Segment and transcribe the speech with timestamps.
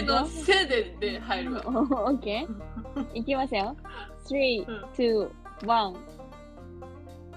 [0.00, 1.62] せのせでで入るわ。
[1.68, 1.70] オ
[2.14, 3.76] ッケーいきますよ。
[4.28, 5.30] 3、 うん2、
[5.62, 5.96] 1。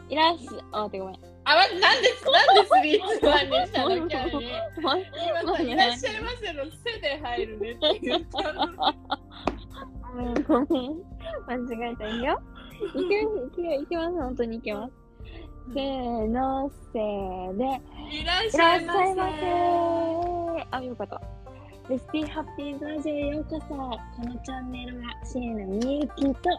[0.10, 1.16] いらっしゃ、あ、待ってごめん。
[1.46, 3.90] あ、ま、なんで、なんでスリーツワンにしたの？
[3.90, 4.02] 急に。
[4.02, 4.96] もう
[5.44, 8.78] 今さ、いらっしゃいませのせで入るねって言ったのに。
[10.44, 11.04] ごめん。
[11.48, 12.42] 間違えたよ。
[12.96, 14.94] いけます、いけます、いけます、本当にいけます。
[15.74, 17.64] せーの、せーで。
[18.12, 18.94] いらっししゃいま
[19.40, 20.68] せ。
[20.72, 21.22] あ、よかった。
[21.90, 23.76] レシピハッピーラジオへようこそ。
[23.76, 26.50] このチャンネルはシエナみゆきと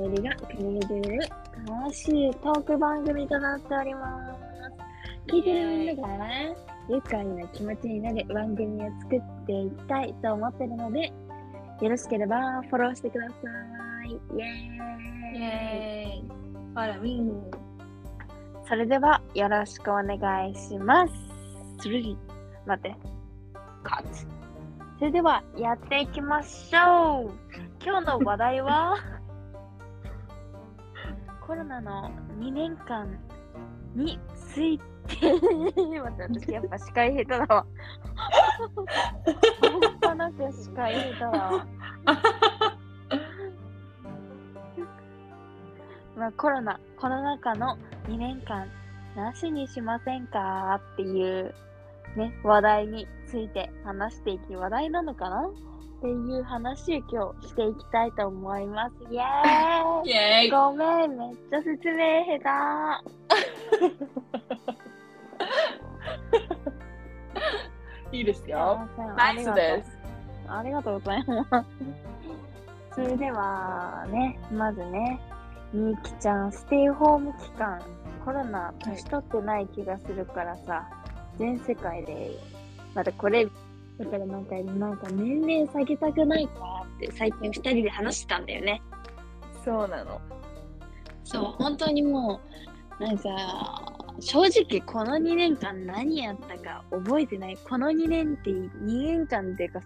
[0.00, 1.18] メリが組み上げる
[1.68, 5.32] 楽しいトーク番組となっております。
[5.32, 6.26] 聞いてるみんなが
[6.88, 11.12] 愉快な気持ちになる番組を作っていきたいと思ってるので、
[11.80, 13.34] よろしければフォローしてくださ
[14.04, 14.10] い。
[14.10, 14.76] イエー
[15.32, 16.28] イイェーイ。
[16.74, 17.50] ファラミン。
[18.68, 21.12] それではよろしくお願いします。
[21.88, 22.16] 3
[22.66, 22.96] 待って。
[23.84, 24.45] カッ。
[24.98, 27.32] それではやっていきましょう。
[27.84, 28.96] 今日の話題は？
[31.46, 33.06] コロナの2年間
[33.94, 34.84] について。
[35.06, 37.66] 待って、私やっぱ司会下手だわ。
[40.00, 41.66] 半端なく司会下手だわ。
[46.16, 47.76] まあ、コロナ、コロナ禍の
[48.08, 48.66] 2年間
[49.14, 50.80] なしにしませんか？
[50.94, 51.54] っていう
[52.16, 55.48] ね、話題について話していき、話題なのかな？
[55.48, 55.52] っ
[56.02, 58.94] ていう話を今日していきたいと思います。
[59.10, 59.22] イエー
[60.04, 60.50] イイェーイ。
[60.50, 63.02] ごめん、めっちゃ説明下
[68.12, 68.50] いいです手。
[68.52, 68.86] よ。
[69.16, 69.98] ナイスです。
[70.48, 72.94] ありがとうございます。
[72.94, 75.20] それではね、まずね、
[75.72, 77.80] みゆきちゃん、ステイホーム期間、
[78.24, 80.88] コロナ、年取ってない気がするからさ、
[81.38, 82.38] 全世界で、
[82.94, 83.46] またこれ、
[83.98, 88.82] だからなんか、なんか年齢下げたくないかって最近二人で話してたんだよね。
[89.64, 90.20] そうなの。
[91.24, 92.40] そう、本当にも
[93.00, 97.58] う、なんか、正直この2年間何やったか覚えてない。
[97.68, 99.80] この2年って2年間っていうか、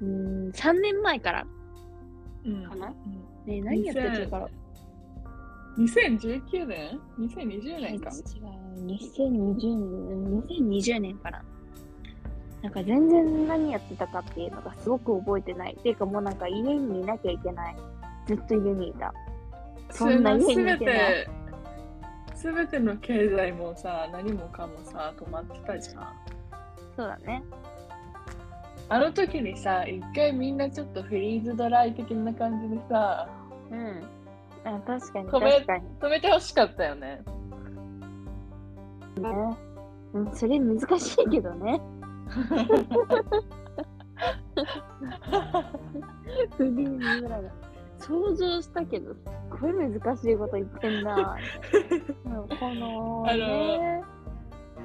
[0.00, 1.46] うーん、3年前から
[2.44, 2.88] うんかな、
[3.46, 4.48] ね何やってたから。
[5.78, 8.10] 2019年 ?2020 年か。
[8.10, 9.76] 違う、2020
[10.08, 11.42] 年、2020年から。
[12.62, 15.76] なんか全然何やってたかっていうのがすごく覚えてない。
[15.78, 17.76] っていうかもうなんか家にいなきゃいけない。
[18.26, 19.14] ずっと家にいた。
[19.90, 20.76] そんな家にいてない。
[20.78, 21.28] すべて、
[22.34, 26.14] すべての経済もさ、何もかもさ、止まってたじゃん。
[26.96, 27.44] そうだね。
[28.88, 33.28] あの時にさ、一回みんなちょっとフリーズドライ的な感じでさ、
[33.70, 34.17] うん。
[34.68, 35.84] あ確かに止め確かに。
[36.00, 37.22] 止めてほしかったよね。
[39.18, 39.56] ね。
[40.12, 41.80] うん、それ難しいけどね。
[46.56, 47.50] フリーズぐらいだ。
[47.98, 49.24] 想像したけど、すっ
[49.60, 51.36] ごい難しいこと言ってんな。
[52.26, 54.02] うんこのあね。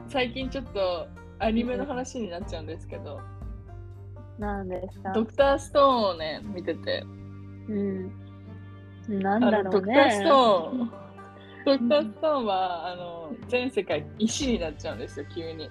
[0.08, 1.08] 最近ちょっと
[1.40, 3.20] アニメの話になっちゃうんですけど、
[4.40, 5.12] なんですか？
[5.14, 7.04] ドクターストーンをね、見てて、
[7.70, 8.12] うん。
[9.08, 10.25] なんあだろうのドクタースね。
[10.30, 10.91] トーン、
[11.66, 15.69] ドクターストーンはあの全世界石になっちゃうんですよ、急に。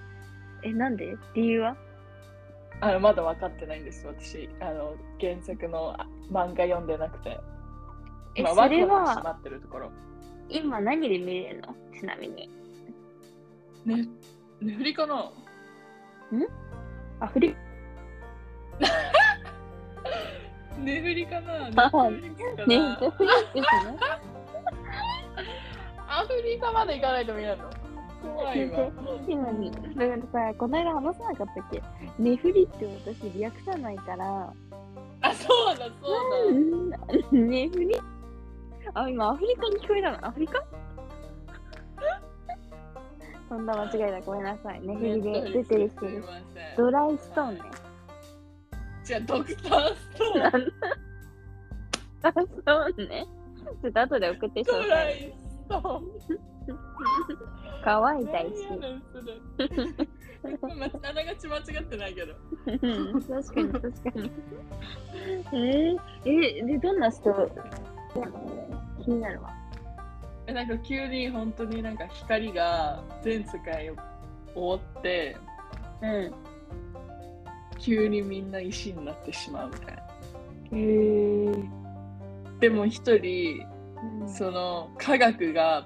[0.63, 1.15] え、なんで？
[1.35, 1.75] 理由は？
[2.81, 4.49] あのまだ分かってないんです、私。
[4.59, 7.39] あの原作のあ漫画読んでなくて。
[8.35, 9.91] え、今、それは待ってるところ。
[10.49, 11.75] 今何で見れるの？
[11.99, 12.49] ちなみに。
[13.85, 14.07] ね、
[14.61, 15.31] ねフリかな
[17.19, 17.55] アフリね
[20.79, 23.97] フリかなあネフリかなね、アフリですね。
[26.07, 27.69] アフリカまで行かないと見れるの
[28.21, 28.91] 怖いわ。
[29.27, 31.83] 今に、だからさ、この間話さなかったっけ
[32.19, 34.53] ネフリって私略さないから、
[35.21, 36.97] あ、そうだ、そうだ。
[37.31, 37.95] うんネフリ
[38.93, 40.63] あ、今アフリカに聞こえたのアフリカ
[43.49, 44.81] そんな間違いだ、ごめんなさい。
[44.81, 46.27] ネフリで出てる人です。
[46.77, 47.61] ドライストーンね。
[49.03, 50.73] じゃあ、ドクターストーン。
[52.21, 53.27] ドライストーンね。
[53.81, 54.89] ちょっと後で送ってド詳細。
[54.89, 55.33] ライ
[55.63, 56.03] ストーン。
[57.83, 58.53] 乾いた石。
[60.43, 62.33] あながち間違ってないけど。
[62.65, 64.31] うん確かに確かに。
[65.53, 67.51] えー、え、で、どんな人？
[69.03, 69.53] 気になるわ。
[70.47, 73.95] えなんか急に本当になんか光が全世界を
[74.55, 75.37] 覆って、
[76.01, 76.33] うん。
[77.83, 80.01] 急にみんな石になってしまうみたいな。
[80.71, 81.69] へー。
[82.59, 83.65] でも一人、
[84.25, 85.85] その科学が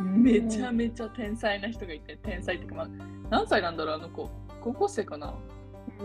[0.00, 2.88] めちゃめちゃ天才な人がいて、天才ってか、まあ、
[3.28, 4.30] 何歳なんだろうあの子
[4.62, 5.34] 高校生かな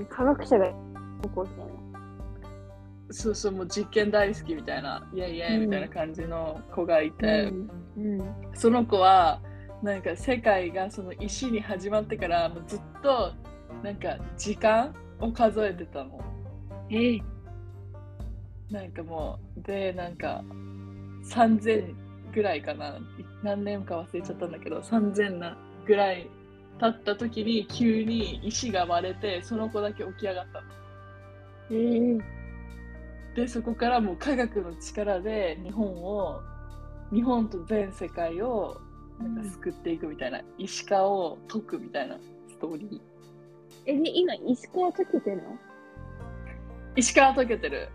[0.10, 0.74] 科学者が
[1.24, 1.82] 高校生の。
[3.14, 7.54] そうそう、もう実験大好きみたいな、イエイイエイみたいな感じの子がいて、
[7.98, 8.20] うん。
[8.54, 9.42] その子は、
[9.82, 13.34] なんか世界がその石に始まってからもうずっと
[13.82, 16.20] なんか時間を数えてたの。
[16.90, 17.22] ええ。
[18.70, 20.44] なんかもう、で、なんか
[21.26, 21.94] 3000
[22.34, 23.00] ぐらいかな、
[23.44, 26.30] 何年か忘れちゃったんだけど、3000なぐらい
[26.80, 30.68] 経った時に急に石が割れて、その子だけ起き上がったの。
[31.72, 32.42] ええ。
[33.36, 36.42] でそこからもう科学の力で日本を
[37.14, 38.82] 日本と全世界を
[39.20, 42.18] なんか救っていくみたいな、石川を解くみたいな
[42.50, 43.11] ストーリー
[43.86, 45.44] え、で、今、石川解けてるの？
[46.96, 47.90] 石川解けてる。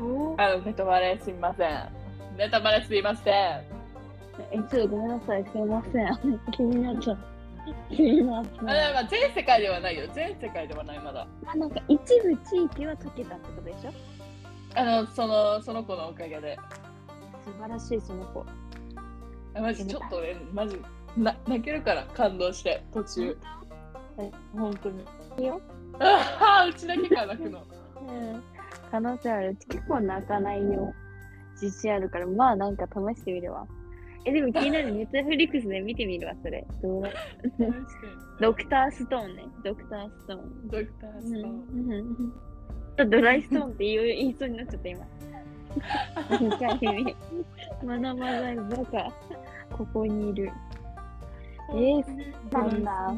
[0.00, 1.88] おあのネタバレすみません。
[2.36, 3.34] ネタバレすいません。
[4.50, 6.40] え、ちょっとごめんなさい、すいません。
[6.52, 7.18] 気になっちゃう。
[7.94, 8.60] すいません。
[8.62, 8.64] あ
[8.94, 10.08] まあ全世界ではないよ。
[10.12, 11.26] 全世界ではないまだ。
[11.44, 13.92] まあ、なんか一部地域は解けたってことでしょ？
[14.74, 16.58] あのそのその子のおかげで。
[17.44, 18.44] 素晴らしい、その子。
[19.54, 20.80] あマジちょっとねマジ
[21.16, 23.38] な泣けるから感動して途中。
[24.18, 25.04] え本当に
[25.40, 25.60] よ。
[25.98, 27.64] ああうちだけか泣くの
[28.08, 28.42] うん。
[28.90, 29.56] 可能性ある。
[29.68, 30.92] 結構泣かないよ。
[31.60, 33.66] 自信あるから、まあなんか試してみるわ。
[34.24, 34.92] え、でも気になる。
[34.92, 36.66] ネットフリックスで見てみるわ、それ。
[36.82, 37.02] どう
[38.40, 39.44] ドクターストーンね。
[39.64, 40.68] ドクターストーン。
[40.68, 42.32] ドクターストーン
[42.98, 45.06] うんドライストーンって言う言いそうになっちゃった今。
[46.28, 47.16] 2回目。
[47.84, 49.12] まだまだバカ。
[49.76, 50.50] ここにいる。
[51.70, 53.14] えー、なんだ。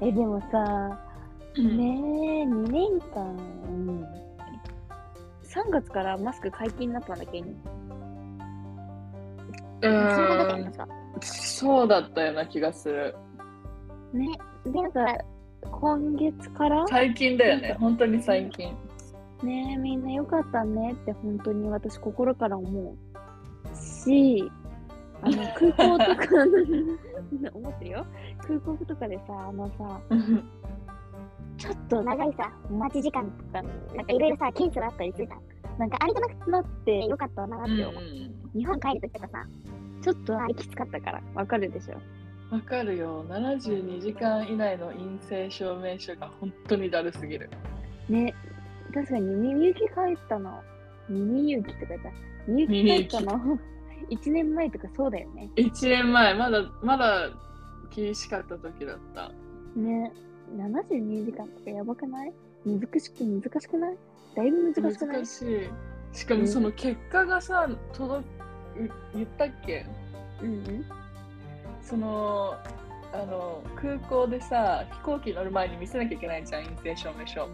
[0.00, 1.15] え、でもさ、うん
[1.58, 3.24] ねえ、2年間、
[3.68, 4.04] うん
[5.44, 7.38] 3月からマスク解禁になったんだっけ？
[7.38, 7.48] 今
[9.80, 10.88] うそうだったーんのさ。
[11.22, 13.14] そうだったような気がする。
[14.12, 14.26] ね。
[14.64, 15.06] で、なんか、
[15.70, 16.86] 今月から？
[16.88, 18.68] 最近だよね、本当に最近。
[19.42, 24.50] ねえ、みんなよかったねって本当に私心から思うし、
[25.22, 26.34] あの 空港とか
[27.54, 28.06] 思ってるよ。
[28.46, 30.00] 空港とかでさ、あのさ、
[31.66, 33.62] ちょっと長いさ、待ち時間とか、
[33.94, 35.40] なんかいろいろさ、検査があったりするじゃん。
[35.78, 38.02] なんかあれがなくなってよかったなって思う。
[38.56, 39.46] 日本帰るときとかさ、
[40.00, 41.94] ちょっとあれきつかったから、わかるでしょ。
[42.54, 47.50] わかるよ、72時間以内の陰性証明書が本当にだるすぎる。
[48.08, 48.32] ね、
[48.94, 49.88] 確かにみゆき帰っ
[50.28, 50.62] たの。
[51.08, 52.10] みゆきとか言った。
[52.46, 53.58] みゆき帰ったの。
[54.08, 55.50] 1年前とかそうだよね。
[55.56, 57.28] 1年前、まだまだ
[57.90, 59.32] 厳しかった時だった。
[59.74, 60.12] ね、
[60.56, 62.32] 72時間とかやばくない？
[62.64, 63.96] 難しく難しくない？
[64.34, 65.16] だいぶ難しくない？
[65.18, 66.16] 難しい。
[66.16, 69.86] しかもその結果がさ、届く言ったっけ？
[70.42, 70.84] うんうん。
[71.82, 72.56] その
[73.12, 77.48] あの空港でさ飛行機乗る前に見せなきゃいけないじゃん陰性証明書、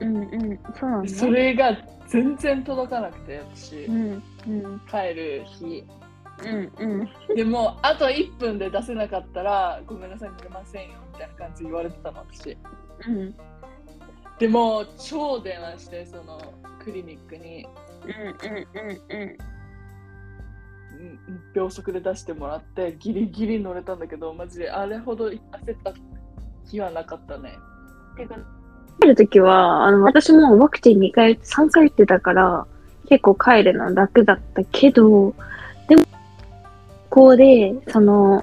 [0.00, 0.58] うんうん。
[0.74, 1.08] そうなんだ、ね。
[1.08, 1.76] それが
[2.08, 4.22] 全然届かなくて私、うん。
[4.48, 4.80] うん。
[4.90, 5.84] 帰る日
[6.44, 7.34] うんうん。
[7.34, 12.56] でもあと1分で出せなかったらごめんなさい乗れませんよみたいな感じ言われてたの私。
[13.08, 13.34] うん
[14.38, 16.40] でも超電話してその
[16.82, 17.66] クリニックに。
[18.04, 19.20] うんうんうん。
[19.20, 19.38] うん
[21.54, 25.38] 秒速で出してもらってギリギリ乗れたんだけどマジであれほど焦っ
[25.82, 25.94] た
[26.70, 27.58] 日はなかったね。
[28.16, 28.36] てか、
[29.00, 32.66] 帰るときは、あの、私もワクチン2回、3回打ってたから、
[33.08, 35.34] 結構帰るの楽だったけど、
[35.88, 36.02] でも、
[37.10, 38.42] こうで、その、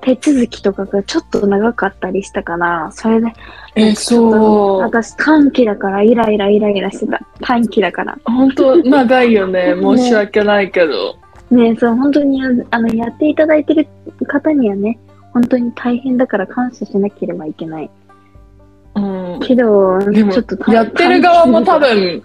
[0.00, 3.32] 手続きとかがちょっと長かったりしたから、それで、
[3.74, 7.20] えそう私短期だからイライライライラしてた。
[7.40, 8.16] 短期だから。
[8.24, 11.16] 本当長いよね 申し訳ないけど、
[11.50, 13.86] ねそう、本当に、あの、やっていただいてる
[14.26, 14.98] 方にはね、
[15.32, 17.90] 本当に大変だから感謝しなければいけない。
[18.94, 22.22] うん、けど、でもちょっと短やってる側も多分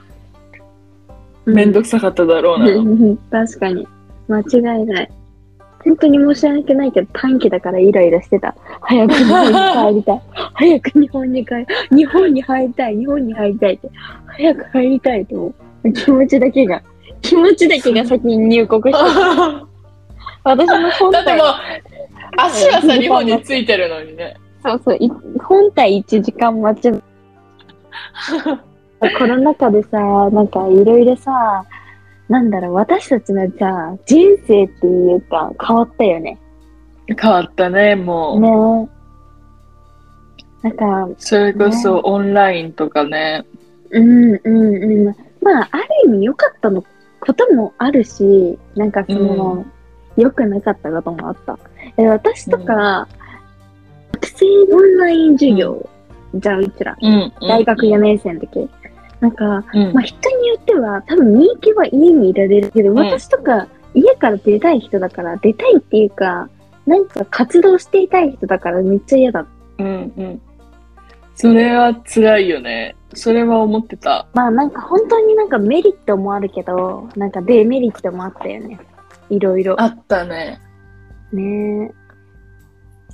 [1.46, 3.88] うんめんどくさかっただろうな、うん確かに。
[4.28, 5.12] 間違いない。
[5.84, 8.56] 本当に申し訳ないけど、短期だからイライラしてた。
[8.82, 10.22] 早く日本に帰りたい。
[10.54, 11.56] 早く日本に帰
[11.92, 12.98] り、日本に入りたい。
[12.98, 13.90] 日本に入りたいって。
[14.28, 15.94] 早く入りたいと思う。
[15.94, 16.82] 気持ちだけが、
[17.22, 19.66] 気持ちだけが先に入国してた。
[20.44, 21.52] 私も本体だってもう
[22.38, 25.10] 足はさ日本についてるのにねそうそう、い
[25.40, 26.92] 本体1時間待ち。
[29.18, 29.98] コロナ禍でさ、
[30.30, 31.66] なんかいろいろさ、
[32.32, 36.38] なんだろう、私たちのさ、人生っていうか変わったよね。
[37.06, 38.90] 変わったねもう、ね。
[40.62, 43.44] なんか、それこそオンラインとかね。
[43.90, 45.16] うんうんうん。
[45.42, 46.86] まあ、ある意味良かったの
[47.20, 49.66] こともあるし、なんかその、
[50.16, 51.60] 良、くなかったこともあった。
[51.98, 53.10] え私とか、
[54.14, 55.90] 学生オンライン授業、
[56.36, 58.70] じゃあうちら、うん大学4年生の時。
[59.22, 66.50] なんか、うんまあ、人によっては、多分人気は家にいられるけど、ん私とか家から出たい人だから、出たいっていうか、
[66.86, 69.46] なんか活動していたい人だからめっちゃ嫌だ。
[69.78, 70.42] うんうん。
[71.36, 72.96] それは辛いよね。
[73.13, 74.28] それは思ってた。
[74.34, 78.80] まあなんか本当になんかメリットもあるけど、なんかデメリットもあったよね。
[79.30, 79.80] いろいろ。
[79.82, 80.60] あったね。
[81.32, 82.00] ねえ。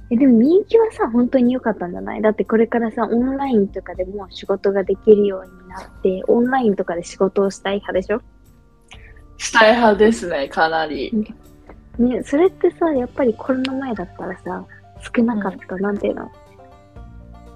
[0.10, 2.22] え、でも人気はさ、本当に良かったんじゃない？
[2.22, 8.22] だってこれからさ、オンラインとかでも仕事ができるようになって、オンラインとかで仕事をしたい派でしょ？
[9.38, 11.12] したい派ですね、かなり。
[12.00, 14.66] ね、それってさ、やっぱりコロナ前だったらさ、
[15.16, 16.32] 少なかった、なんていうの？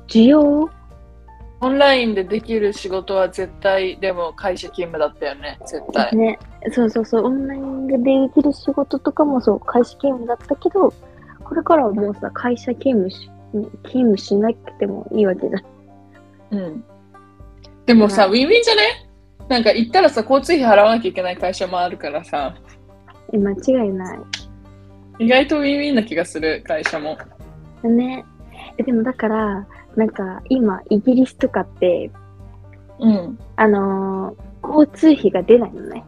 [0.07, 0.69] 需要？
[1.63, 6.15] オンラインでできる仕事は絶対、でも会社勤務だったよね、絶対。
[6.15, 6.39] ね、
[6.71, 10.91] そうそうそう、オンラインでできる仕事とかもそう、会社勤務だったけど、
[11.51, 13.29] これからはもうさ、会社勤務し、
[13.83, 16.57] 勤務しなくてもいいわけじゃん。
[16.57, 16.83] うん。
[17.85, 19.09] でもさ、うウィンウィンじゃね？
[19.49, 22.55] なんか行ったらさ、交通費払わなきゃいけない会社もあるからさ、
[23.33, 23.55] え間違
[23.85, 24.19] いない。
[25.19, 27.17] 意外とウィンウィンな気がする、会社も。
[27.83, 28.23] ね。
[28.77, 29.67] えでもだから、
[29.97, 32.09] なんか今、イギリスとかって、
[32.99, 33.37] うん。
[33.57, 36.05] あのー交通費が出ないのね。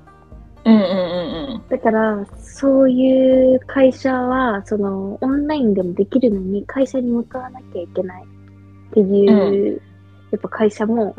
[0.66, 9.82] うんうんうんだから、そういう会社は、その、オンラインでもできるのに、会社に向かわなきゃいけないっていう、
[10.32, 11.16] やっぱ会社も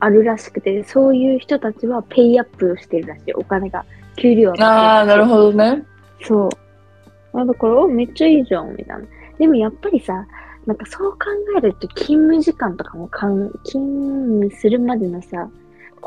[0.00, 3.32] あるらしくて、そういう人たちはペイアップをしてるらしい。
[3.34, 3.84] お金が、
[4.16, 4.62] 給料うん。
[4.62, 5.84] ああ、なるほどね。
[6.22, 7.40] そう。
[7.40, 9.02] あだから、おめっちゃいいじゃん、みたいな。
[9.38, 10.26] でもやっぱりさ、
[10.66, 11.18] なんかそう考
[11.58, 15.48] えると勤務時間とかもかん、勤務するまでのさ、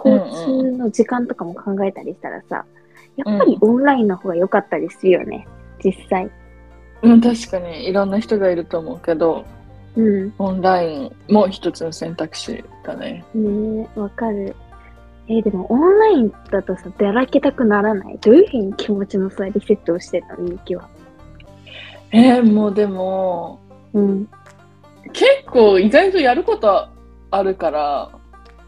[0.05, 2.65] 交通の時間とかも考えたりしたらさ、
[3.15, 5.47] やっぱりオンラインの方が良かったりするよね、
[5.83, 6.29] 実際。
[7.01, 9.45] うん、確かにいろんな人がいると思うけど、
[9.95, 10.33] うん。
[10.37, 13.25] オンラインも一つの選択肢だね。
[13.33, 14.55] ねえ、わかる。
[15.27, 18.17] えーでもオンラインだとさ、だらけたくならない？
[18.19, 20.87] どういうふうに気持ちのさ、リセットをしてるの、みゆきは？
[22.11, 23.59] えー、もうでも、
[23.93, 24.29] うん。
[25.11, 26.87] 結構意外とやること
[27.31, 28.09] あるから、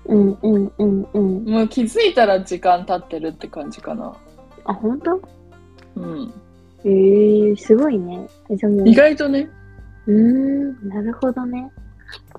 [0.10, 1.46] うんうんうんうん。
[1.46, 4.16] もう気づいたら時間経ってるって感じかな。
[4.66, 5.22] あ、ほんと
[5.96, 6.34] うん。
[6.84, 8.28] えー、すごいね。
[8.50, 9.50] えじゃあもう意外とね。
[10.08, 11.72] うーん、なるほどね。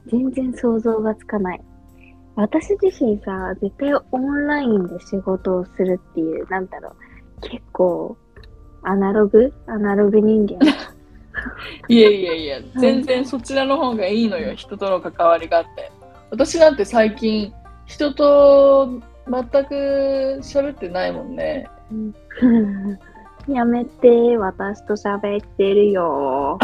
[0.07, 1.61] 全然想像がつかない。
[2.37, 8.17] 私自身さ、絶対オンラインで仕事をするっていう、なんだろう、結構、
[8.83, 9.53] アナログ？
[9.67, 10.59] アナログ人間？
[11.89, 15.91] いやいやいや、全然そちらの方がいいのよ、人との関わりがあって。
[16.31, 17.53] 私なんて最近、
[17.91, 21.69] 人と全く喋ってないもんね。
[23.49, 26.57] やめて、私と喋ってるよ。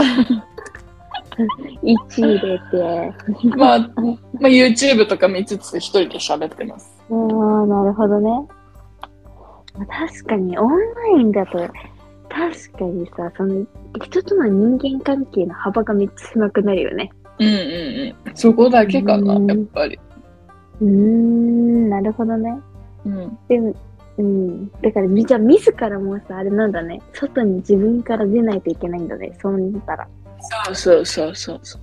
[1.83, 3.13] 1入れて。
[3.59, 3.87] まあ、ま
[4.45, 7.05] あ、YouTube とか見つつ一人で喋ってます。
[7.11, 8.31] ああ、なるほどね。
[9.77, 11.73] まあ確かに、オンラインだと、確
[12.79, 13.67] かにさ、その、
[14.01, 17.11] 人との人間関係の幅がめっちゃ狭くなるよね。
[17.41, 17.53] うんうん
[18.27, 18.37] うん。
[18.37, 19.99] そこだけかな、うんやっぱり。
[20.81, 22.59] うーん、なるほどね。
[23.05, 23.39] うん。
[23.49, 23.75] でも、
[24.19, 24.71] うん。
[24.83, 27.01] だから、じゃあ、自らもさ、あれなんだね。
[27.13, 29.37] 外に自分から出ないといけないんだね。
[29.41, 30.09] そうなったら。
[30.67, 31.83] そうそうそうそうそう。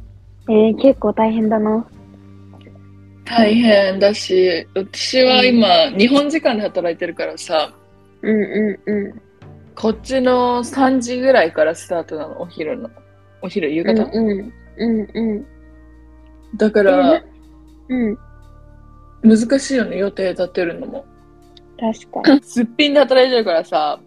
[0.51, 1.85] えー、結構大変だな。
[3.25, 7.73] 大変だし、私は今、日本時間で働いてるからさ、
[8.21, 9.21] うんうんうん。
[9.75, 12.89] こっちの3時ぐらいからスタートなの、お昼の。
[13.41, 14.03] お昼、夕うん方。
[14.11, 14.53] うん。
[14.77, 15.45] うんうん。
[16.57, 17.23] だから、
[17.89, 18.17] うん。
[19.23, 21.05] 難しいよね、予定立てるのも。
[21.79, 22.41] 確かに。
[22.43, 23.99] すっぴんで働いてるからさ、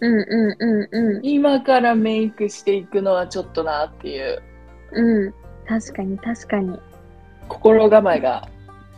[0.00, 1.20] うんうんうんうん。
[1.22, 4.42] 今からメイクしていくのはちょっとなっていう
[4.92, 5.34] うん。
[5.66, 6.78] 確かに確かに。
[7.48, 8.48] 心構えが、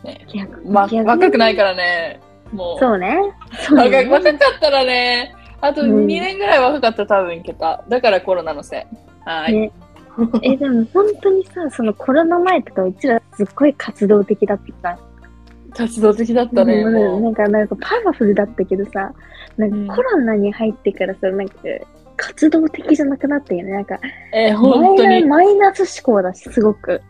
[0.03, 0.25] ね、
[0.65, 2.19] ま、若くないからね、
[2.51, 2.79] もう。
[2.79, 3.17] そうね。
[3.59, 4.05] そう若ね。
[4.05, 7.83] 若かったらね、あとうん2年ぐらい若かったら多分いけた。
[7.87, 8.81] だからコロナのせい。
[9.25, 9.53] はい。
[9.53, 9.71] ね
[10.41, 14.97] え、でも本当にさ、そのコロナ前とかうちらすっごい活動的だってさ、
[15.77, 16.81] 活動的だったね。
[16.81, 19.13] うんもなんか、なんかパワフルだったけどさ、
[19.57, 21.55] なんうんかコロナに入ってからさ、なんか
[22.17, 23.71] 活動的じゃなくなったよね。
[23.71, 23.99] なんか、う
[24.33, 25.07] えー本当に。
[25.07, 27.01] マイナマイナス思考だし、すごく。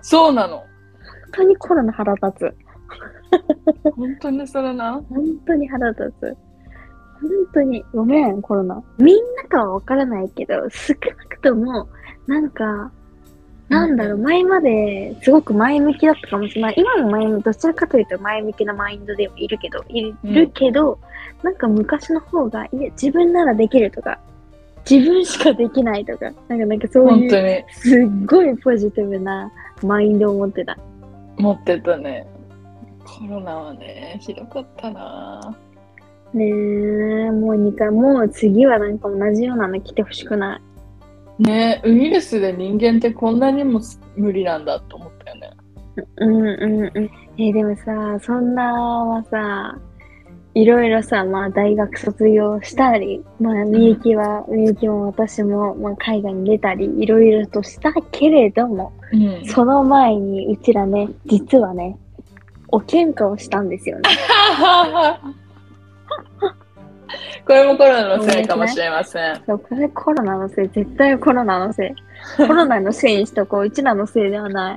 [0.00, 0.56] そうなの。
[0.58, 0.66] 本
[1.32, 2.54] 当にコロナ腹立つ。
[3.94, 5.02] 本当にそれな。
[5.10, 6.36] 本当に腹立つ。
[7.20, 8.82] 本当に、ごめん、コロナ。
[8.98, 11.88] みんなかはわからないけど、少なくとも、
[12.26, 12.90] なんか、
[13.68, 16.74] なんだろう、前まですごく前向きだったかもしれない。
[16.76, 20.98] 今も前向き、どちらかというと前向きなマインドではいるけど、いるけど、
[21.42, 24.18] なんか昔の方が、いや、自分ならできるとか、
[24.88, 30.78] 自分しかできないとか、なんか、なんかそういう、すっごいポジティブなマインドを持ってた。
[31.36, 32.26] 持ってたね。
[33.04, 35.56] コロナはね、ひどかったな。
[36.32, 40.60] ねえ、もう2回、もう次はなんか同じようなの来てほしくない。
[41.38, 43.80] ねウイルスで人間ってこんなにも
[44.16, 45.50] 無理なんだと思ったよね。
[46.16, 47.10] うんうんうん。
[47.38, 49.78] えーでもさ、そんなはさ、
[50.54, 59.46] いろいろさ、まあ大学卒業したり、まあみゆきは、みゆきも私も、まあ海外に出たり、いろいろとしたけれども、うん。
[59.46, 61.96] その前にうちらね、実はね、
[62.68, 64.10] お喧嘩をしたんですよね。
[67.46, 69.42] これもコロナのせいかもしれません。
[69.46, 71.94] そう、これコロナのせい、絶対コロナのせい。
[72.46, 73.62] コロナのせいにしとこう。
[73.62, 74.76] うちらのせいではな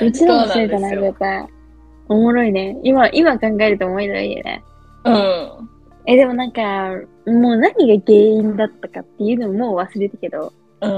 [0.00, 0.06] い。
[0.06, 1.46] うちらのせいじゃない、絶対。
[2.08, 2.78] おもろいね。
[2.82, 4.64] 今、今考えると面白いよね。
[5.04, 5.68] うん。
[6.06, 6.62] え、でもなんか、
[7.26, 10.90] もう何が原因だったかっていうのももう忘れたけど、うん。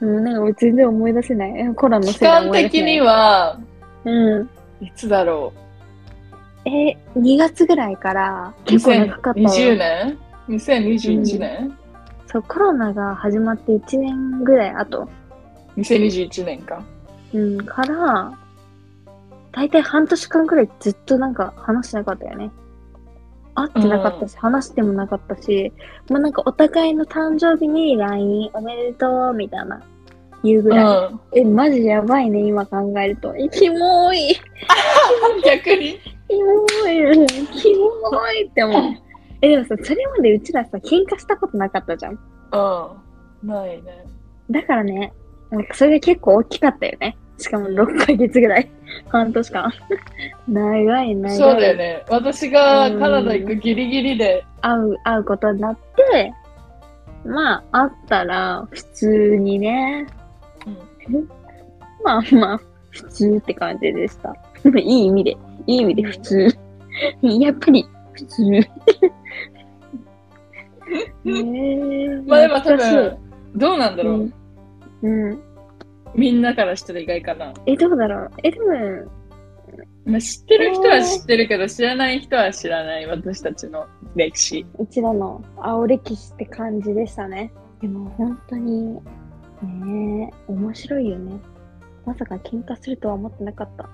[0.00, 1.60] もうなんか俺全然思い出せない。
[1.60, 2.70] えコロナのせい期で間思い出せない。
[2.70, 3.60] 的には、
[4.04, 4.50] うん。
[4.80, 5.52] いつだろ
[6.68, 9.46] え、2月ぐらいからう結構長かったよ。
[9.48, 11.78] 2020年 ?2021 年、
[12.26, 15.08] そう、コロナが始まって1年ぐらい後、
[15.76, 16.82] ?2021 年か。
[17.32, 18.32] うん、から、
[19.52, 22.50] だいたい半年間ぐらいずっとなんか話してなかったよね。
[23.54, 25.72] 会ってなかったし、話してもなかったし、
[26.10, 29.82] まあなんかお互いの誕生日に LINE おめでとうみたいな
[30.44, 31.14] 言うぐうらい。
[31.14, 31.20] ん。
[31.34, 33.34] え、マジやばいね、今考えると。
[33.36, 34.36] え、キモい。
[35.44, 35.98] 逆に？
[36.28, 37.26] キモい。
[37.48, 38.94] キモいって思う。
[39.40, 42.12] え、でもさ、それまでうちらさ、喧嘩したことなかったじゃん。
[42.12, 43.48] うん。
[43.48, 44.04] ないね。
[44.50, 45.12] だからね、
[45.50, 47.16] なんかそれが結構大きかったよね。
[47.38, 48.70] しかも6ヶ月ぐらい。
[49.08, 49.72] 半年間。
[50.48, 51.36] 長い長い。
[51.36, 52.04] そうだよね。
[52.08, 55.76] 私がカナダ行くギリギリで、会う、会うことになっ
[56.10, 56.32] て、
[57.24, 60.06] まあ、会ったら、普通にね、
[62.02, 64.34] まあまあ、普通って感じでした。
[64.78, 66.48] いい意味で、いい意味で普通。
[67.22, 68.44] やっぱり、普通。
[71.24, 73.18] えー、まあでも多分、
[73.54, 74.32] どうなんだろう。
[75.02, 75.30] うん。
[75.30, 75.42] うん。
[76.14, 77.52] みんなからしたら意外かな。
[77.66, 78.66] え、どうだろうえ、でも、
[80.06, 84.66] まあ、知ってる人は知ってるけど、知らない人は知らない私たちの歴史。
[84.78, 87.52] うちらの青歴史って感じでしたね。
[87.80, 88.94] でも本当に、
[89.62, 91.38] ねえ、面白いよね。
[92.06, 93.88] まさか喧嘩するとは思ってなかった。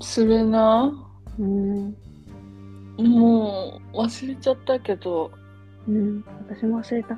[0.00, 0.92] するな。
[1.38, 1.96] うん。
[2.98, 5.30] もう忘れちゃったけど、
[5.86, 6.24] うん。
[6.48, 7.08] 私も忘れた。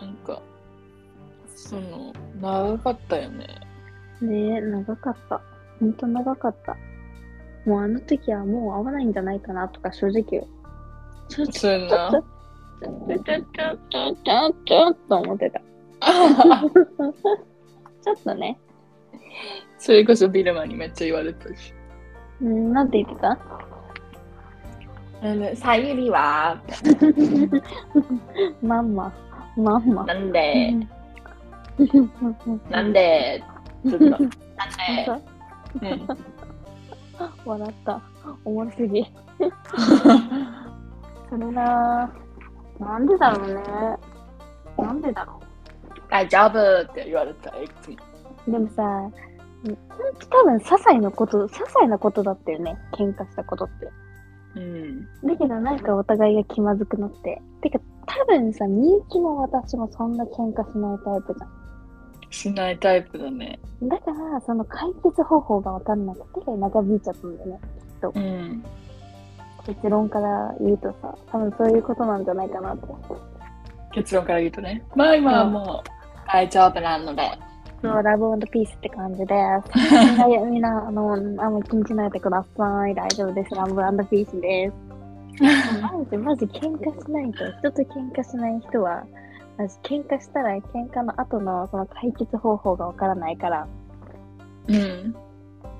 [0.00, 0.42] なんか、
[1.54, 3.46] その、長かったよね。
[4.20, 5.40] ねえ、長かった。
[5.80, 6.76] ほんと長かった。
[7.66, 10.22] もうあの時はもう会わないんじゃないかなとか正直、
[11.28, 11.52] ちょっと。
[11.52, 12.22] ちょっと、
[12.80, 15.60] ちょっと、ちょっと、ちょっと、ちょっと思ってた。
[15.60, 18.58] ちょっとね。
[19.78, 21.74] それこそビルマにめっちゃ言われたし。
[22.40, 23.30] うん、なんて言ってた？
[25.22, 26.60] あのさゆりは、
[28.62, 29.12] まんま、
[29.56, 30.04] まんま。
[30.04, 30.72] なんで、
[32.70, 33.42] なんで？
[33.84, 34.28] で、ずっと、なんで、
[35.80, 36.06] うん。
[37.46, 38.00] 笑った。
[38.44, 39.06] おもろすぎ。
[41.30, 42.84] それなぁ。
[42.84, 43.62] なんでだろうね。
[44.76, 45.40] なんでだろ
[46.10, 47.96] 大丈夫って言われた、いつも。
[48.46, 48.50] う。
[48.50, 49.10] でもさ、
[50.30, 52.78] 多分些細なこと、些細なことだったよね。
[52.92, 53.88] 喧嘩したことって。
[54.56, 55.04] うん。
[55.28, 57.40] だけどなんかお互いが気まずくなって。
[57.62, 61.50] てか多分さ、みゆきも私もそんな喧嘩しないタイプじゃん。
[62.30, 63.58] しないタイプだね。
[63.82, 67.60] だから、その解決方法がわかんなくて長引いちゃったんだよね。
[68.14, 68.64] うん。
[69.66, 72.96] 結論から言うとさ、多分そういうことなんじゃないかなと。
[73.92, 74.84] 結論から言うとね。
[74.94, 75.90] まあ今はもう
[76.28, 77.22] 大丈夫なので。
[77.82, 79.34] そう、ラブピースって感じで
[79.64, 79.70] す。
[80.26, 82.94] みんな、みんな、あの、あんま気にしないでください。
[82.94, 83.54] 大丈夫です。
[83.54, 83.74] ラブ
[84.06, 84.86] ピースです。
[85.82, 89.04] マジ、マジ喧嘩しないと、人と喧嘩しない人は、
[89.58, 93.66] マジ喧嘩したら喧嘩の後のその解決方法がわからないから、
[94.68, 95.14] うん。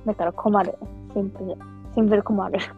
[0.04, 0.74] だから困る。
[1.14, 1.56] シンプル。
[1.94, 2.58] シンプル困る。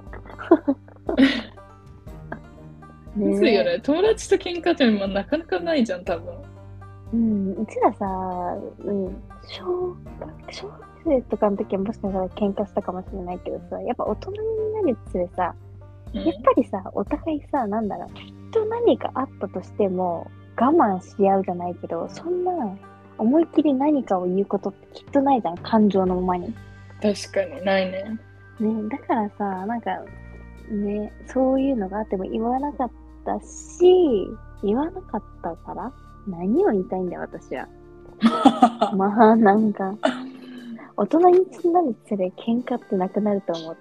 [3.16, 3.80] むずいよね。
[3.80, 6.32] 友達と喧嘩ってもなかなかないじゃん、多分。
[7.12, 8.06] うん、うちらさ、
[8.84, 14.36] うん、小学、小学生とかの時はもしかしたら喧嘩したかもしれないけどさ、やっぱ大人に
[14.74, 15.68] なるにつれさ、うん
[16.12, 22.52] やっぱりさ、お互いさ、なんだろう、きっと何かあったとしても、我慢し合うじゃないけど、そんな、
[23.18, 26.54] 思いっきり何かを言うことってきっとないじゃん、感情のままに。
[27.02, 28.18] 確かにないね。
[28.58, 29.90] ね、だからさ、なんか、
[30.70, 32.90] ね、そういうのがあっても言わなかっ
[33.24, 34.26] たし、
[34.62, 35.92] 言わなかったから、
[36.28, 37.66] 何を言いたいんだよ、私は。
[38.96, 39.94] まあ、なんか、
[40.96, 41.24] 大人に
[41.72, 43.76] なるにつれ喧嘩ってなくなると思う。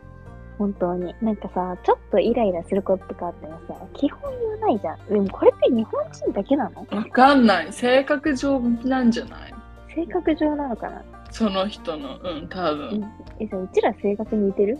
[0.57, 1.13] 本当に。
[1.21, 4.97] なんかさ、ちょっとイライラすることとかあってもさ、基本言わないじゃん。
[5.07, 6.85] でもこれって日本人だけなの？
[6.97, 7.71] わかんない。
[7.73, 9.53] 性格上なんじゃない？
[9.93, 11.03] 性格上なのかな？
[11.31, 13.11] その人の、うん、多うん分。
[13.39, 14.79] え、じゃあうちら性格似てる？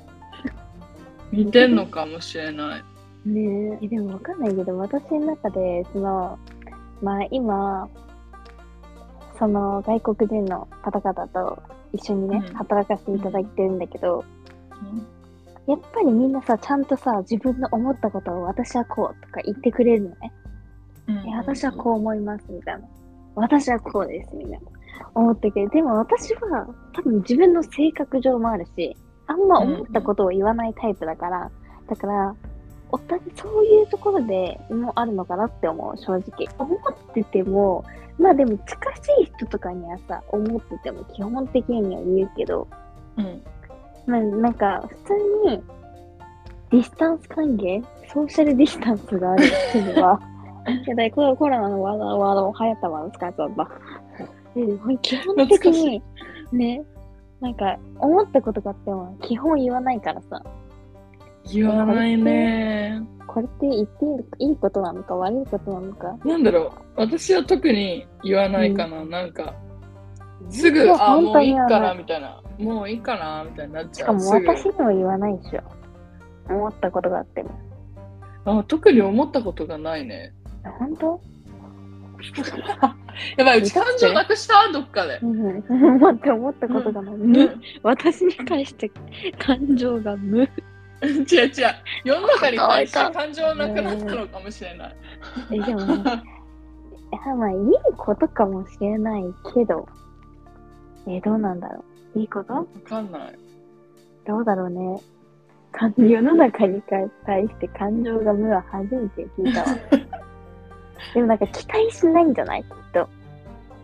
[1.31, 3.29] 似てんのかもしれない。
[3.29, 3.85] ねえ。
[3.85, 6.39] えでもわかんないけど、私の中で、その、
[7.01, 7.89] まあ今、
[9.37, 11.61] その外国人の方々と
[11.93, 14.23] 一緒にね、うん働かせていただいてるんだけど、
[14.71, 15.17] うん
[15.67, 20.31] やっぱりみんなさ、ちゃんとさ、自分の思ったことを私はこうとか言ってくれるのね。
[21.07, 22.87] うんえ私はこう思いますみたいな。
[23.35, 24.59] 私はこうですみたいな。
[25.13, 28.95] 思ってけど、でも私は多分自分の性格上もあるし、
[29.27, 31.51] あんま思ったことを言わないタイプだから、
[31.89, 32.35] だから、
[32.91, 36.47] お互いそういうところでもあるのかなって思う、正直。
[36.57, 37.83] 思ってても、
[38.17, 42.67] まあでも近しい人とかにはさ、思ってても基本的には言うけど、
[43.17, 43.43] うん。
[44.05, 45.13] まあなんか普通
[45.49, 45.63] に
[46.71, 47.81] ディスタンス関係
[48.13, 50.19] ソーシャルディスタンスがある人には、
[50.85, 53.69] やだいコロコロナのワードワード流行ったワード使っちゃった。
[54.55, 56.01] で基本的に、
[56.51, 56.83] ね、
[57.39, 60.41] なんか思ったことがあっても基本言わないからさ、
[61.53, 63.01] 言わないね。
[63.27, 64.05] これって言って
[64.39, 66.17] いいことなのか悪いことなのか。
[66.25, 67.01] なんだろう。
[67.01, 69.05] 私は特に言わないかな。
[69.05, 69.53] なんか、
[70.49, 72.41] すぐ、あ、本もういいかなな、みたいな。
[72.57, 74.19] もういいかな、みたいになっちしかゃう。
[74.19, 75.61] すぐも私にも言わないでしょ。
[76.49, 77.49] 思ったことがあっても。
[78.45, 80.33] あ特に思ったことがないね。
[80.79, 81.21] 本当？
[83.37, 84.71] やばい、うち感情なくした？
[84.71, 85.19] どっかで。
[85.21, 85.63] うん。
[85.95, 87.15] 思って思ったことがない。
[87.15, 88.89] 無私に対して
[89.37, 90.47] 感情が無。
[91.05, 91.51] 違う違う。
[92.03, 94.95] 世の中に対して感情なくなったのかもしれない。
[95.51, 96.03] え、でもね、
[97.37, 97.57] まあいい
[97.97, 99.87] ことかもしれないけど、
[101.07, 101.83] え、どうなんだろ
[102.15, 102.19] う。
[102.19, 102.53] いいこと？
[102.53, 103.35] わかんない。
[104.25, 104.99] どうだろうね。
[105.71, 107.07] か世の中に対
[107.47, 109.67] して感情が無は初めて聞いたわ。
[111.13, 112.63] でもなんか期待しないんじゃない？
[112.63, 113.07] きっと。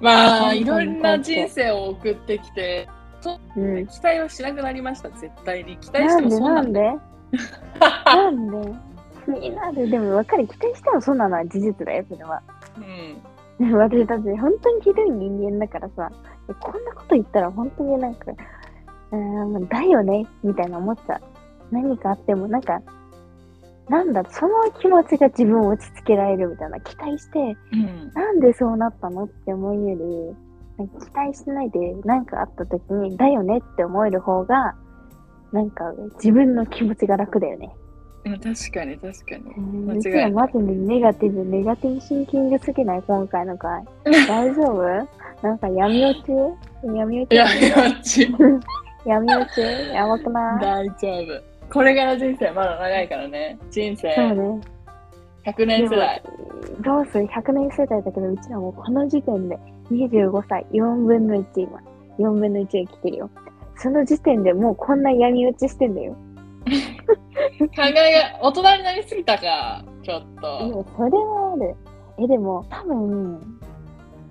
[0.02, 2.90] まあ、うんいろんな人生を送ってきて、
[3.56, 3.88] うん。
[3.88, 5.78] 期待はしなくなりました、絶対に。
[5.78, 6.96] 期待してもそうなんでだ。
[8.16, 8.74] なんで？
[9.26, 9.90] 気になる。
[9.90, 10.48] でも分かる。
[10.48, 12.42] 期待してもそうなのは事実だよ、それは。
[12.78, 13.66] うん。
[13.68, 16.12] でも私だって本当にひどい人間だからさ、
[16.60, 18.32] こんなこと言ったら本当になんか、
[19.12, 21.22] うーん、だよねみたいな思っちゃう。
[21.72, 22.82] 何かあっても、なんか、
[23.90, 28.12] なんだ、その気持ちが自分を落ち着けられるみたいな期待して、うん。
[28.14, 29.26] なんでそうなったの？
[29.26, 30.36] って思うより、
[30.78, 34.76] 期待しないで何かあった時に、だよねって思える方が、
[35.52, 37.76] なんか自分の気持ちが楽だよね。
[38.26, 39.54] うん確かに、確かに。
[39.58, 43.84] うん間違いないうちらマジでネガティブ、ネガティブシンキングすぎない今回の回。
[44.28, 44.84] 大丈夫？
[45.48, 46.32] なんか闇落ち？
[46.84, 47.34] 闇落ち？
[47.34, 48.36] いや、いや、ち。
[49.06, 49.62] 闇落ち？
[49.94, 50.62] やばくない？
[50.62, 51.44] 大丈夫。
[51.74, 53.58] これから人生まだ長いからね。
[53.70, 54.62] 人生そうね。
[55.46, 56.22] 100年世代。
[56.82, 59.60] どうする ?100 年世代だけど、うちらもうこの時点で
[59.94, 61.80] 25歳、4分の1今。
[62.20, 63.30] 4分の1が来てるよ。
[63.78, 66.16] その時点でもうこんな闇落ちしてんだよ。
[66.64, 70.68] 考えが大人になりすぎたか、ちょっでと。
[70.70, 71.76] もそれはある。
[72.20, 73.42] え、でも多分、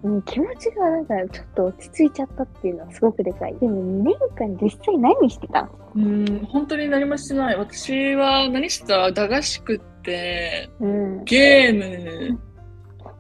[0.05, 3.57] うん、気持ちがなんかちょっと落ち着いちゃったっていうのはすごくでかい。
[3.59, 7.57] でも2年間実際何してたうん、本当に何もしてない。
[7.57, 9.12] 私は何してた？
[9.12, 11.25] 駄菓子食って、うん。
[11.25, 12.40] ゲーム、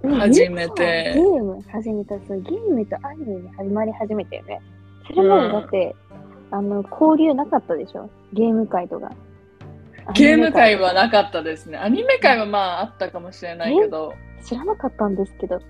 [0.02, 4.60] 始めてゲーム始めたそうゲームとアニメに始まり始めたよね。
[5.06, 5.96] それまでだって、
[6.50, 8.08] あの、交流なかったでしょ？
[8.32, 9.10] ゲーム会とか。
[10.14, 11.78] ゲーム会ははなかったですね。
[11.78, 14.12] アニメ会はまああったかもしれないけど、
[14.44, 15.60] 知らなかったんですけど。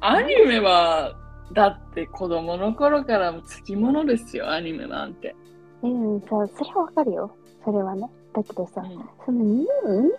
[0.00, 1.14] アニメは、
[1.52, 5.34] だって子供の頃からもつきものですよ、アニメなんて。
[5.82, 7.36] えうん、さ、それはわかるよ。
[7.64, 8.08] それはね。
[8.36, 9.66] だけどさ、うんその見見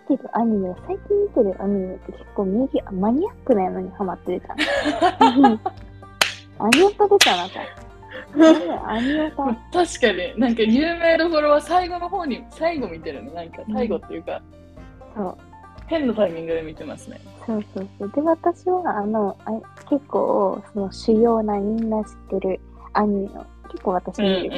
[0.08, 5.38] てるアニメ、最近見てるアニメって結構右マニアックなのにハマってるじゃん。
[5.38, 5.60] う ん
[6.58, 7.60] アニオタ出たなさ。
[8.86, 9.36] アニオタ。
[9.72, 13.32] 確かに、なんか有名どころは最後の方に、最後見てるの。
[13.32, 14.42] なんか最後っていうか、
[15.16, 15.36] そう。
[15.86, 17.20] 変なタイミングで見てますね。
[17.46, 18.10] そうそうそう。
[18.10, 19.52] で、私は、あの、あ
[19.88, 22.60] 結構、その主要なみんな知ってる
[22.92, 24.56] アニメを結構私うんうん見る。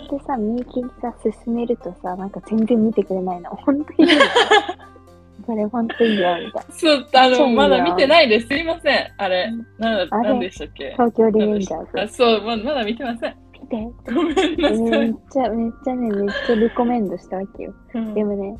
[0.00, 0.18] うん。
[0.18, 3.50] でさ、みゆきにさ、進めるとさ、なんか全然見てくれないの。
[3.50, 4.22] 本当にいいよ。
[5.46, 8.48] これ本当にいいよ、みたいそう、あの、まだ見てないです。
[8.48, 9.12] すいません。
[9.16, 10.90] あれうん、なんだ、あれなんでしたっけ？
[10.90, 10.92] な。
[10.92, 13.32] 東京リベンジャーあ、そう、ままだ見てません。
[13.32, 13.36] ズ。
[13.60, 14.12] 見て。
[14.12, 15.14] ごめんなさいめっ。
[15.30, 17.74] ちゃ、めっちゃね、めっちゃリコメンドしたわけよ。
[17.94, 18.56] うんでもね、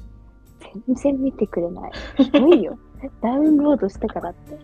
[0.87, 1.93] 全然見てくれない。
[2.17, 2.79] ひどいよ。
[3.23, 4.59] ダウンロードしたからって。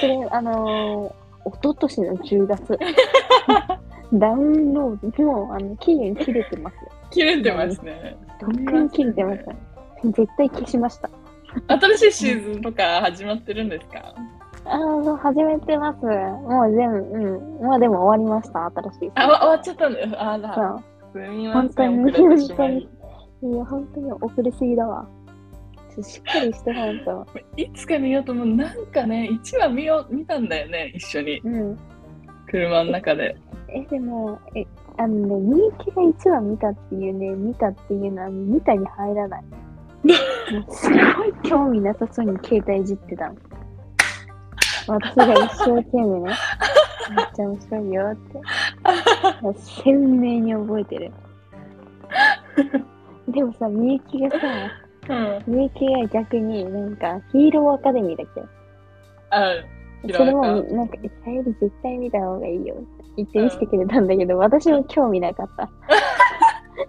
[0.00, 2.78] それ、あのー、一昨年の10月。
[4.12, 6.80] ダウンロード、もう、あの、期限切れてますよ。
[7.10, 8.16] 切れてますね。
[8.40, 9.54] とっくに切れてました。
[10.04, 11.10] 絶対消しました。
[11.68, 14.14] 新しいシーズンとか始まってるんですか？
[14.66, 16.04] あの、始めてます。
[16.04, 17.66] もう全部、うん。
[17.66, 19.12] まあでも終わりました、新しい。
[19.14, 20.08] あ、わ終わっちゃったんだよ。
[20.18, 20.82] あら。
[21.12, 22.12] すみま本当に、本
[22.56, 22.88] 当にい。。
[23.52, 25.06] いや、本当に遅れすぎだわ。
[26.02, 27.26] しっかりして、本当。
[27.56, 28.46] いつか見ようと思う。
[28.46, 31.40] なんかね、1話見よう見たんだよね、一緒に。
[31.44, 31.78] うん。
[32.54, 33.36] 車の中で。
[33.68, 34.64] え、でも、え、
[34.96, 39.44] あのね、みゆきが1話見たっていうね、見たっていうのは、見たに入らない。
[40.70, 43.34] すごい興味なさそうに携帯いじってたの。
[44.86, 46.30] 私が一生懸命ね、
[47.16, 48.40] めっちゃ面白いよって。
[49.82, 51.12] 鮮明に覚えてる。
[53.28, 54.38] でもさ、みゆきがさ、
[55.08, 55.54] うん。
[55.56, 58.42] みゆきが逆になんかヒーローアカデミーだっけ？
[59.30, 59.54] あ、
[60.12, 62.84] それも広なんか、さゆり絶対見た方がいいよって
[63.16, 65.70] 言って見せてくれたんだけど、私も興味なかった。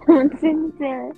[0.12, 1.12] もう全然、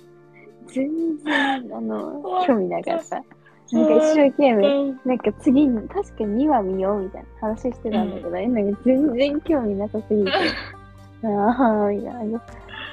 [0.67, 3.23] 全然、あの、興味なかった。
[3.71, 10.31] なんか一生懸命、うんなんか次に、確か2話見ようみたいな話してたんだけど、なんか全然興味なさすぎて、
[11.27, 12.41] ああ、みたいな。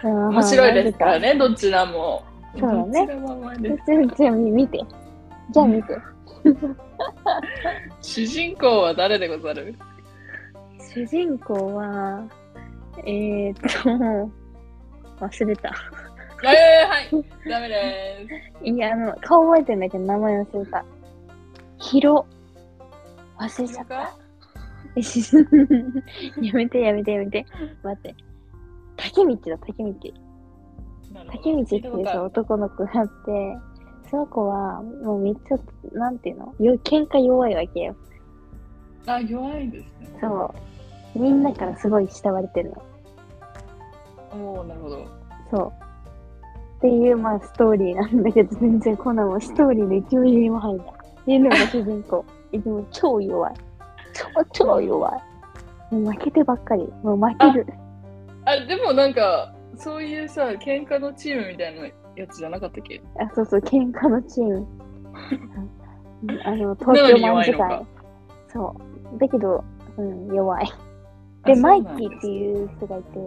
[0.03, 1.19] 面白いですから。
[1.19, 2.23] ね、どちらも。
[2.59, 3.83] そうだねどちらもうまいです。
[3.87, 4.81] じゃあ、じゃあ見て。
[5.51, 5.97] じゃあ見て。
[8.03, 9.75] 主人公は誰でござる？
[10.95, 12.25] 主人公は、
[13.05, 13.55] えー、っ
[13.85, 14.31] と、
[15.27, 15.71] 忘れた。
[16.45, 18.27] えー、はい、ダメで
[18.63, 20.85] いや、あの、顔覚えてんだけど、名前忘れた。
[21.79, 22.27] ヒロ。
[23.39, 23.75] 忘れす。
[23.75, 23.95] ちゃった。
[26.41, 27.45] やめてやめてやめて。
[27.83, 28.15] 待って。
[28.97, 29.95] 竹道だ、竹道。
[31.31, 33.59] 竹道っていうさ、男の子があって、
[34.11, 35.59] その子は、もうめっちゃ、
[35.93, 36.55] なんていうの？
[36.61, 37.97] よ喧嘩弱いわけよ。
[39.07, 40.19] あ、弱いですね。
[40.21, 40.55] そ
[41.15, 41.19] う。
[41.19, 42.83] みんなからすごい慕われてるの。
[44.33, 45.07] おおなるほど。
[45.51, 45.73] そう。
[46.79, 50.87] っていう、まあ、ストーリーなんだけど、全然こんなもんストーリーの一ミリも入んない。
[50.87, 52.25] っていうのが主人公。
[52.53, 53.55] でも超弱い。
[54.53, 55.11] 超超弱
[55.91, 55.95] い。
[55.95, 56.87] もう負けてばっかり。
[57.03, 57.67] もう負ける。
[58.45, 63.03] あ、でもなんか、そういうさ、喧嘩のチームみたいなやつじゃなかったっけ？
[63.21, 64.67] あ、そうそう、喧嘩のチーム。
[66.45, 67.87] あの、 東京卍会。
[68.49, 68.75] そ
[69.15, 69.19] う。
[69.19, 69.65] だけど、
[69.97, 70.67] うん、弱い。
[71.43, 73.19] あで、マイキーっていう人がいて、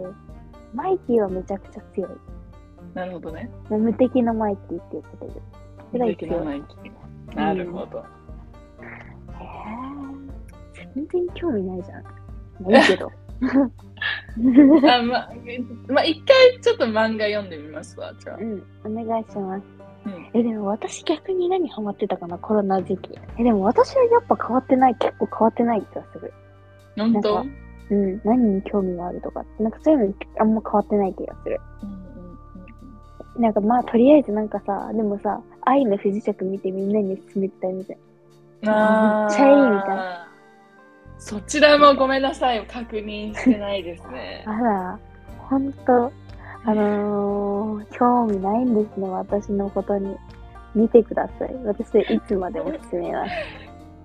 [0.74, 2.10] マイキーはめちゃくちゃ強い。
[2.94, 3.50] なるほどね。
[3.70, 5.42] 無敵のマイキーって言ってる。
[5.92, 6.46] ぐらい的な強い。
[6.46, 6.62] ナイ
[7.30, 7.36] キ。
[7.36, 7.98] なるほど。
[7.98, 12.02] へー全然興味ないじゃん。
[12.02, 12.10] ま
[12.68, 13.10] あいいけど。
[14.88, 15.28] あ、ま、
[15.88, 18.42] まあ、一回ちょっと漫画読んでみますわ、じゃあう。
[18.42, 19.64] ん、お願いします。
[20.06, 23.18] うんえ、でも私逆に何ハマってたかな、コロナ時期。
[23.38, 26.32] え、でも私はやっぱ変わってない、結構変わってない気がする。
[26.96, 27.34] 本当？
[27.34, 27.50] なん
[27.90, 31.60] うん、何に興味があるとか、なんかそういうのあんま変わってない気がする。
[33.36, 37.98] なんかまあ、とりあえずなんかさ、でもさ、愛の不時着見てみんなに勧めてたみたい。
[38.66, 40.29] あーめっちゃいいみたいな
[41.20, 44.42] そちらもごめんなさい、確認してないですね。
[44.48, 44.98] あら、
[45.36, 46.10] ほんと、
[46.64, 50.16] あのー、 興味ないんですね、私のことに。
[50.74, 51.54] 見てください。
[51.64, 53.32] 私いつまでも勧めます。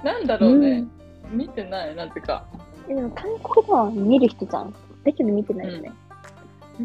[0.03, 0.83] なんだろうね。
[1.29, 2.43] 見てない、なぜか。
[2.89, 4.73] えでも韓国語は見る人じゃん。
[5.03, 5.91] だけど見てないよね。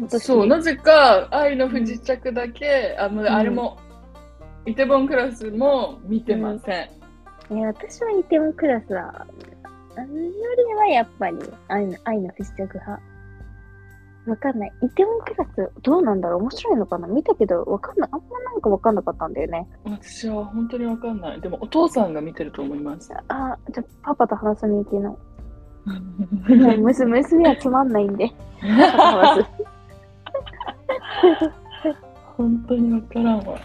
[0.03, 3.77] 私そう、なぜか、愛の不時着だけ、あの、んあれも、
[4.65, 6.89] イテボンクラスも見てません。
[7.57, 9.25] え私はイテモクラスは、
[9.97, 13.01] あんよりはやっぱり愛の愛の不時着派。
[14.27, 14.71] わかんない。
[14.83, 16.41] イテモクラスどうなんだろう？
[16.41, 17.07] 面白いのかな？
[17.07, 18.09] 見たけど、わかんない。
[18.11, 19.67] あんまなんかわかんなかったんだよね。
[19.83, 21.41] 私は本当にわかんない。
[21.41, 23.11] でも、お父さんが見てると思います。
[23.29, 25.15] あ、じゃあパパと話さに行けない。
[26.77, 28.31] 娘娘はつまんないんで。
[32.37, 33.57] 本当にわからんわ。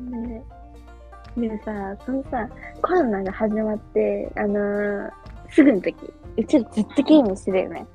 [0.00, 0.44] ね
[1.36, 2.48] でもさ、そのさ、
[2.80, 5.10] コロナが始まって、あのー、
[5.56, 5.96] すぐの時、
[6.36, 7.86] うちらずっとゲームしてたよね。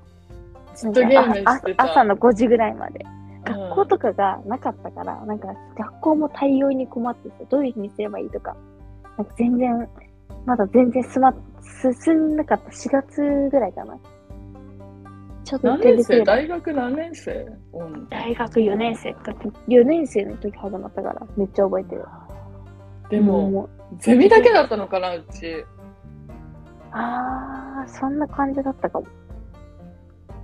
[0.76, 1.91] ずっとゲームしてた。
[1.91, 3.06] 朝の5時ぐらいまで。
[3.06, 8.56] うん学校とかがなかったから、なんか学校も対応に困ってて、どういうふうにすればいいとか、
[9.17, 9.89] なんか全然、
[10.45, 11.34] まだ全然すま、
[12.04, 13.97] 進んなかった4月ぐらいかな。
[15.43, 17.47] ちょっと何年生大大学何年生？
[17.74, 19.32] うん大学4年生か、
[19.67, 22.06] 4年生の時始まったから、めっちゃ覚えてる。
[23.10, 25.65] でも、もゼミだけだったのかな、うち。
[26.91, 29.08] あー、そんな感じだったかも。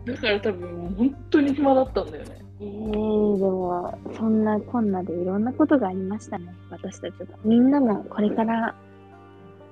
[0.06, 2.42] だから多分、本当に暇だったんだよね。
[2.60, 7.28] えー、でも、そんなこんなでいろんなことがありましたね、私たちも。
[7.44, 8.76] みんなもこれから、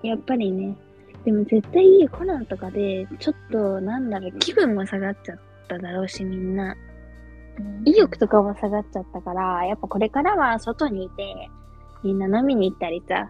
[0.03, 0.75] やっぱりね、
[1.23, 6.75] でも絶対コロナとかで、ちょっと、なんだろう、気分も下がっちゃっただろうし、みんな。
[7.85, 11.49] 意欲とかも下がっちゃったから、やっぱこれからは外にいて、
[12.03, 13.29] みんな飲みに行ったりさ、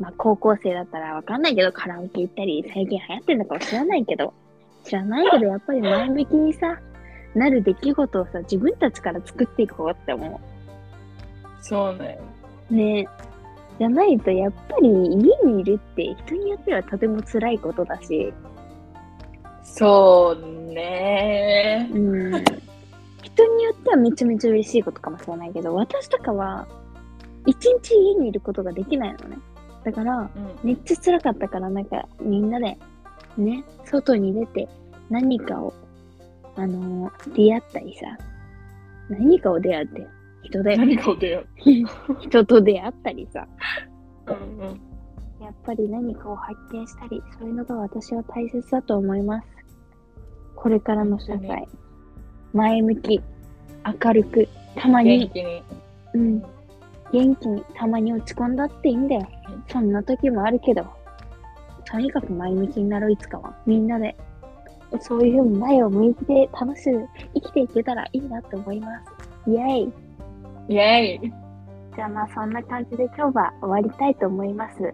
[0.00, 4.32] まあ高校生だったらわかんないけど、カラオケ行ったり、最近流行ってるのかも知らないけど、
[4.84, 6.80] 知らないけど、やっぱり前向きにさ、
[7.34, 10.40] なる出来事をさ、自分たちから作っていこうって思
[11.60, 12.18] そうね。
[12.70, 12.74] う。
[12.74, 13.06] ね
[13.78, 18.32] じゃないと、やっぱり家にいるって人によってはとても辛いことだし、
[19.62, 21.88] そうね。
[21.92, 22.44] うん。
[23.22, 26.66] 人によってはめちゃめちゃ嬉しいことかもしれないけど、私とかは、
[27.46, 29.38] 一日家にいることができないのね。
[29.84, 30.30] だから、うん。
[30.62, 32.78] めっちゃ辛かったから、なんか、みんなで、
[33.36, 34.68] ね、外に出て、
[35.08, 35.72] 何かを、
[36.56, 38.18] あのー出会ったりさ、
[39.08, 40.06] 何かを出会って、
[40.42, 41.44] 人で、何かを出よ
[42.20, 43.46] 人と出会ったりさ、
[44.26, 44.32] う。
[44.32, 44.80] うんうん。
[45.40, 49.48] やっぱり何かを発見したり、そういうのが私は大切だと思います。
[50.54, 51.66] これからの社会。
[52.52, 53.22] 前向き、
[54.04, 55.62] 明るく、たまに、に。
[56.14, 56.42] うん、
[57.12, 59.28] 元気に、たまに落ち込んだっていいんだよ。
[59.68, 60.86] そんな時もあるけど、
[61.84, 63.56] とにかく前向きになろう、いつかは。
[63.66, 64.16] みんなで、
[65.00, 69.20] そういうふうに前を向いて楽しく生きていけたらいいなと思います。
[69.46, 69.92] イェイ
[70.68, 71.32] イェイ
[71.94, 74.92] じゃあまあそんな感じで今日は終わりたいと思います。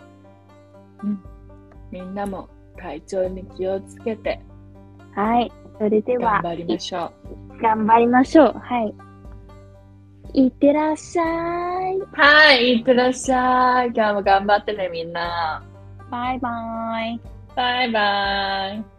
[1.91, 4.41] みんなも体調に気をつけて
[5.15, 5.53] はい。
[5.79, 7.13] それでは頑、張りましょ
[7.63, 8.53] 頑張りましょう。
[8.59, 8.95] はい。
[10.37, 11.25] いってらっしゃ
[11.89, 11.97] い。
[11.97, 12.07] う。
[12.13, 13.87] はい、いってらっしゃい。
[13.87, 15.65] 今日も頑張ってね、みんな。
[16.11, 16.51] バイバ
[17.01, 17.21] イ。
[17.57, 18.96] バイバイ。